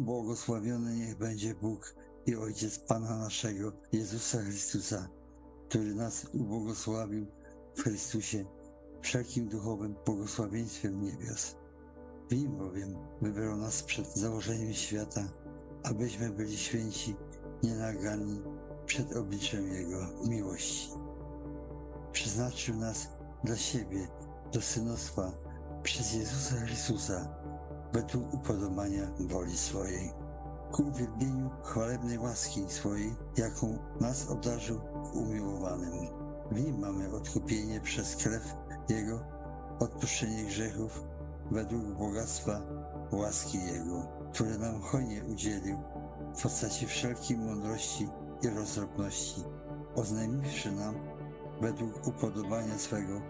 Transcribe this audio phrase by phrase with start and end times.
[0.00, 1.94] Błogosławiony niech będzie Bóg
[2.26, 5.08] i Ojciec Pana naszego, Jezusa Chrystusa,
[5.68, 7.26] który nas ubłogosławił
[7.74, 8.44] w Chrystusie
[9.02, 11.56] wszelkim duchowym błogosławieństwem niebios.
[12.30, 15.28] W nim bowiem wybrał nas przed założeniem świata,
[15.82, 17.16] abyśmy byli święci,
[17.62, 18.42] nienaganni
[18.86, 20.90] przed obliczem Jego miłości.
[22.12, 23.08] Przeznaczył nas
[23.44, 24.08] dla siebie
[24.52, 25.32] do synostwa
[25.82, 27.39] przez Jezusa Chrystusa
[27.92, 30.12] według upodobania woli swojej.
[30.72, 34.80] Ku uwielbieniu chwalebnej łaski swojej, jaką nas obdarzył
[35.14, 35.92] umiłowanym.
[36.50, 38.54] W nim mamy odkupienie przez krew
[38.88, 39.20] Jego,
[39.80, 41.04] odpuszczenie grzechów
[41.50, 42.60] według bogactwa
[43.12, 45.78] łaski Jego, które nam hojnie udzielił
[46.36, 48.08] w postaci wszelkiej mądrości
[48.42, 49.44] i roztropności,
[49.94, 50.94] oznajmiwszy nam
[51.60, 53.20] według upodobania swego,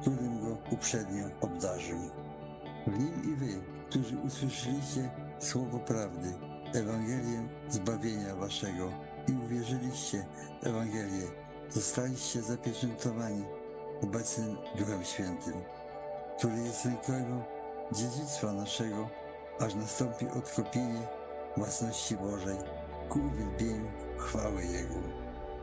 [0.00, 1.98] którym go uprzednio obdarzył.
[2.86, 3.60] W nim i wy,
[3.92, 6.32] którzy usłyszeliście słowo prawdy,
[6.74, 8.92] Ewangelię zbawienia waszego
[9.28, 10.26] i uwierzyliście
[10.62, 11.26] w Ewangelię,
[11.70, 13.44] zostaliście zapieczętowani
[14.02, 15.54] obecnym Duchem Świętym,
[16.38, 17.42] który jest rękojmą
[17.92, 19.08] dziedzictwa naszego,
[19.60, 21.06] aż nastąpi odkopienie
[21.56, 22.56] własności Bożej
[23.08, 24.94] ku uwielbieniu chwały Jego.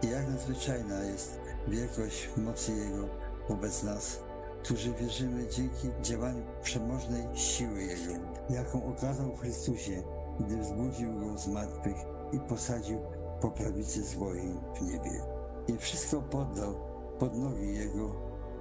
[0.02, 3.08] I jak nadzwyczajna jest wielkość mocy Jego
[3.50, 4.20] wobec nas,
[4.64, 8.14] którzy wierzymy dzięki działaniu przemożnej siły Jego,
[8.50, 10.04] jaką okazał w Chrystusie,
[10.40, 11.98] gdy wzbudził Go z martwych
[12.32, 13.00] i posadził
[13.42, 15.22] po prawicy swojej w niebie.
[15.68, 16.76] I wszystko poddał
[17.20, 18.16] pod nogi Jego,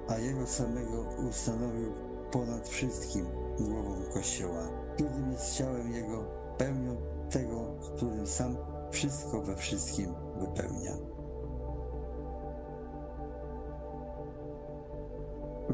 [0.09, 1.93] a Jego samego ustanowił
[2.33, 3.27] ponad wszystkim
[3.59, 6.25] głową Kościoła, którym jest ciałem Jego,
[6.59, 6.97] pełnią
[7.31, 8.57] tego, którym sam
[8.91, 10.93] wszystko we wszystkim wypełnia.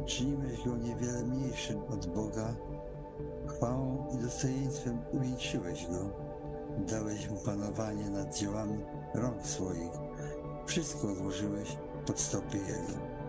[0.05, 2.55] Uczyniłeś go niewiele mniejszym od Boga,
[3.47, 4.99] chwałą i dostojeństwem.
[5.13, 6.11] Uwieńczyłeś go,
[6.79, 9.93] dałeś mu panowanie nad dziełami rąk swoich,
[10.67, 13.24] wszystko złożyłeś pod stopy Jego.